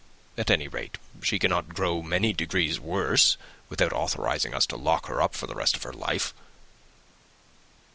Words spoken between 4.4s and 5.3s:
us to lock her